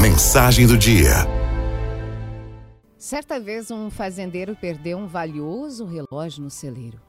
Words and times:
Mensagem 0.00 0.66
do 0.66 0.76
dia. 0.76 1.10
Certa 2.96 3.38
vez 3.38 3.70
um 3.70 3.90
fazendeiro 3.90 4.56
perdeu 4.56 4.98
um 4.98 5.06
valioso 5.06 5.84
relógio 5.84 6.42
no 6.42 6.50
celeiro. 6.50 7.00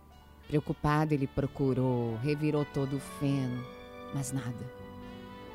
Preocupado, 0.47 1.13
ele 1.13 1.25
procurou, 1.25 2.17
revirou 2.17 2.65
todo 2.65 2.97
o 2.97 2.99
feno, 3.19 3.65
mas 4.13 4.31
nada. 4.31 4.69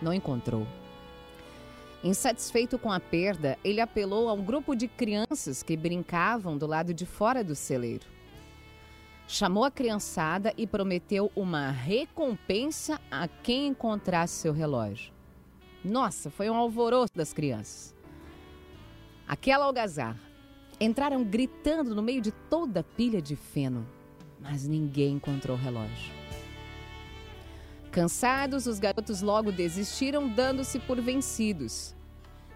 Não 0.01 0.12
encontrou. 0.12 0.67
Insatisfeito 2.03 2.79
com 2.79 2.91
a 2.91 2.99
perda, 2.99 3.59
ele 3.63 3.81
apelou 3.81 4.29
a 4.29 4.33
um 4.33 4.43
grupo 4.43 4.75
de 4.75 4.89
crianças 4.89 5.63
que 5.63 5.77
brincavam 5.77 6.57
do 6.57 6.67
lado 6.67 6.95
de 6.95 7.05
fora 7.07 7.45
do 7.45 7.55
celeiro. 7.55 8.07
Chamou 9.29 9.65
a 9.65 9.71
criançada 9.71 10.53
e 10.57 10.67
prometeu 10.67 11.31
uma 11.37 11.71
recompensa 11.71 13.01
a 13.11 13.29
quem 13.29 13.69
encontrasse 13.69 14.35
seu 14.35 14.53
relógio. 14.53 15.18
Nossa, 15.85 16.31
foi 16.31 16.51
um 16.51 16.55
alvoroço 16.55 17.13
das 17.15 17.33
crianças. 17.33 17.95
Aquela 19.27 19.67
algazarra. 19.67 20.21
Entraram 20.81 21.25
gritando 21.25 21.95
no 21.95 22.03
meio 22.03 22.21
de 22.21 22.31
toda 22.31 22.81
a 22.81 22.85
pilha 22.85 23.21
de 23.21 23.35
feno, 23.35 23.86
mas 24.41 24.67
ninguém 24.67 25.14
encontrou 25.14 25.57
o 25.57 25.61
relógio. 25.61 26.13
Cansados, 27.91 28.67
os 28.67 28.79
garotos 28.79 29.22
logo 29.22 29.50
desistiram, 29.50 30.29
dando-se 30.29 30.79
por 30.79 31.00
vencidos. 31.00 31.97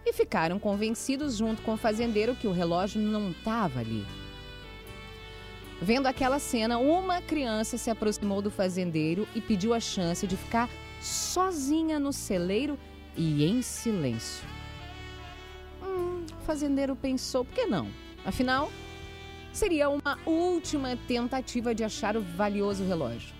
E 0.05 0.13
ficaram 0.13 0.59
convencidos, 0.59 1.37
junto 1.37 1.63
com 1.63 1.75
o 1.75 1.77
fazendeiro, 1.77 2.37
que 2.37 2.47
o 2.47 2.52
relógio 2.52 3.01
não 3.01 3.30
estava 3.30 3.80
ali. 3.80 4.05
Vendo 5.80 6.07
aquela 6.07 6.39
cena, 6.39 6.79
uma 6.79 7.21
criança 7.21 7.77
se 7.77 7.91
aproximou 7.91 8.41
do 8.41 8.52
fazendeiro 8.52 9.27
e 9.35 9.41
pediu 9.41 9.75
a 9.75 9.80
chance 9.80 10.27
de 10.29 10.37
ficar 10.37 10.69
sozinha 11.01 11.99
no 11.99 12.13
celeiro 12.13 12.79
e 13.16 13.45
em 13.45 13.62
silêncio. 13.62 14.47
Hum, 15.83 16.25
o 16.41 16.45
fazendeiro 16.45 16.97
pensou, 16.97 17.45
por 17.45 17.55
que 17.55 17.66
não? 17.66 17.88
Afinal, 18.25 18.71
seria 19.52 19.88
uma 19.88 20.18
última 20.24 20.96
tentativa 21.09 21.74
de 21.74 21.85
achar 21.85 22.16
o 22.16 22.23
valioso 22.23 22.85
relógio. 22.85 23.35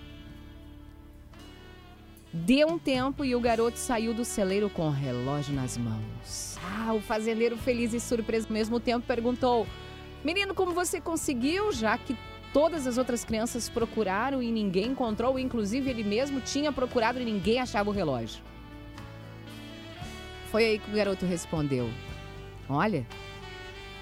Deu 2.31 2.67
um 2.67 2.79
tempo 2.79 3.23
e 3.23 3.35
o 3.35 3.39
garoto 3.39 3.77
saiu 3.77 4.13
do 4.13 4.25
celeiro 4.25 4.67
com 4.69 4.87
o 4.87 4.91
relógio 4.91 5.53
nas 5.53 5.77
mãos. 5.77 6.57
Ah, 6.63 6.93
o 6.93 6.99
fazendeiro, 6.99 7.55
feliz 7.55 7.93
e 7.93 7.99
surpreso 7.99 8.47
ao 8.47 8.53
mesmo 8.53 8.79
tempo, 8.79 9.05
perguntou: 9.05 9.67
Menino, 10.23 10.55
como 10.55 10.71
você 10.71 10.99
conseguiu, 10.99 11.71
já 11.71 11.95
que 11.95 12.17
todas 12.51 12.87
as 12.87 12.97
outras 12.97 13.23
crianças 13.23 13.69
procuraram 13.69 14.41
e 14.41 14.51
ninguém 14.51 14.87
encontrou, 14.87 15.37
inclusive 15.37 15.89
ele 15.89 16.03
mesmo 16.03 16.41
tinha 16.41 16.71
procurado 16.71 17.21
e 17.21 17.25
ninguém 17.25 17.59
achava 17.59 17.91
o 17.91 17.93
relógio? 17.93 18.41
Foi 20.53 20.65
aí 20.65 20.77
que 20.77 20.91
o 20.91 20.93
garoto 20.93 21.25
respondeu: 21.25 21.89
Olha, 22.69 23.07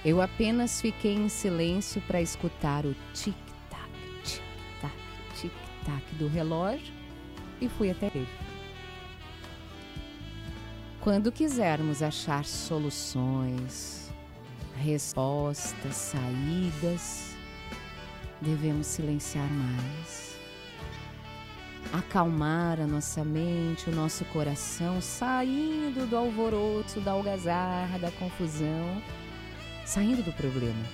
eu 0.04 0.22
apenas 0.22 0.82
fiquei 0.82 1.14
em 1.14 1.30
silêncio 1.30 2.02
para 2.02 2.22
escutar 2.22 2.86
o 2.86 2.94
tic-tac, 3.14 3.90
tic-tac, 4.22 4.94
tic-tac 5.40 6.16
do 6.16 6.28
relógio 6.28 6.94
e 7.62 7.70
fui 7.70 7.90
até 7.90 8.08
ele. 8.08 8.28
Quando 11.00 11.32
quisermos 11.32 12.04
achar 12.04 12.44
soluções, 12.44 14.12
respostas, 14.76 15.96
saídas, 15.96 17.34
devemos 18.42 18.88
silenciar 18.88 19.50
mais. 19.50 20.38
Acalmar 21.92 22.80
a 22.80 22.88
nossa 22.88 23.22
mente, 23.22 23.90
o 23.90 23.94
nosso 23.94 24.24
coração, 24.26 25.02
saindo 25.02 26.08
do 26.08 26.16
alvoroço, 26.16 27.02
da 27.02 27.12
algazarra, 27.12 28.00
da 28.00 28.10
confusão, 28.12 29.02
saindo 29.86 30.24
do 30.24 30.32
problema. 30.32 30.86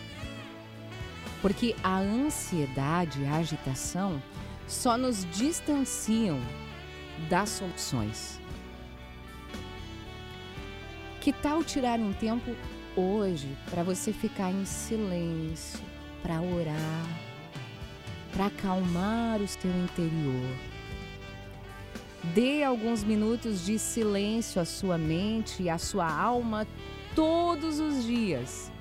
Porque 1.39 1.75
a 1.83 1.99
ansiedade 1.99 3.21
e 3.21 3.27
a 3.27 3.35
agitação 3.35 4.19
só 4.67 4.97
nos 4.97 5.23
distanciam 5.25 6.39
das 7.29 7.49
soluções. 7.49 8.39
Que 11.21 11.31
tal 11.31 11.63
tirar 11.63 11.99
um 11.99 12.13
tempo 12.13 12.55
hoje 12.95 13.55
para 13.69 13.83
você 13.83 14.11
ficar 14.11 14.51
em 14.51 14.65
silêncio, 14.65 15.79
para 16.23 16.41
orar, 16.41 17.05
para 18.31 18.47
acalmar 18.47 19.39
o 19.39 19.47
seu 19.47 19.69
interior? 19.69 20.76
Dê 22.33 22.63
alguns 22.63 23.03
minutos 23.03 23.65
de 23.65 23.77
silêncio 23.77 24.61
à 24.61 24.65
sua 24.65 24.97
mente 24.97 25.63
e 25.63 25.69
à 25.69 25.77
sua 25.77 26.11
alma 26.11 26.67
todos 27.15 27.79
os 27.79 28.03
dias 28.05 28.71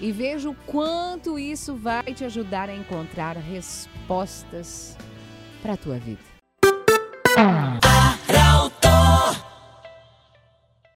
e 0.00 0.10
veja 0.10 0.48
o 0.48 0.54
quanto 0.66 1.38
isso 1.38 1.74
vai 1.76 2.14
te 2.14 2.24
ajudar 2.24 2.70
a 2.70 2.74
encontrar 2.74 3.36
respostas 3.36 4.96
para 5.62 5.74
a 5.74 5.76
tua 5.76 5.98
vida. 5.98 6.20